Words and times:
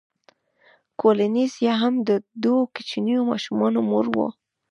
کولینز 0.99 1.53
هم 1.81 1.93
د 2.07 2.09
دوو 2.43 2.61
کوچنیو 2.75 3.21
ماشومانو 3.31 3.79
مور 3.89 4.05
وه. 4.15 4.27